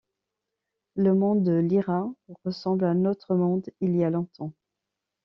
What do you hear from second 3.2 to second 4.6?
monde il y a longtemps.